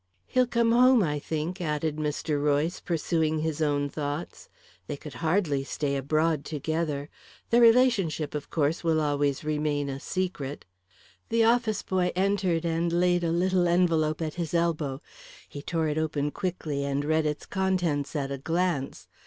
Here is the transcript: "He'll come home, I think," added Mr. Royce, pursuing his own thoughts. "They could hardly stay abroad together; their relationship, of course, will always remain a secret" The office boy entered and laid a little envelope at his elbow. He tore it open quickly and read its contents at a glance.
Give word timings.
"He'll 0.25 0.47
come 0.47 0.71
home, 0.71 1.03
I 1.03 1.19
think," 1.19 1.61
added 1.61 1.97
Mr. 1.97 2.41
Royce, 2.43 2.79
pursuing 2.79 3.37
his 3.41 3.61
own 3.61 3.87
thoughts. 3.87 4.49
"They 4.87 4.97
could 4.97 5.13
hardly 5.21 5.63
stay 5.63 5.95
abroad 5.95 6.43
together; 6.43 7.07
their 7.51 7.61
relationship, 7.61 8.33
of 8.33 8.49
course, 8.49 8.83
will 8.83 8.99
always 8.99 9.43
remain 9.43 9.89
a 9.89 9.99
secret" 9.99 10.65
The 11.29 11.43
office 11.43 11.83
boy 11.83 12.11
entered 12.15 12.65
and 12.65 12.91
laid 12.91 13.23
a 13.23 13.31
little 13.31 13.67
envelope 13.67 14.23
at 14.23 14.33
his 14.41 14.55
elbow. 14.55 15.03
He 15.47 15.61
tore 15.61 15.87
it 15.87 15.99
open 15.99 16.31
quickly 16.31 16.83
and 16.83 17.05
read 17.05 17.27
its 17.27 17.45
contents 17.45 18.15
at 18.15 18.31
a 18.31 18.39
glance. 18.39 19.07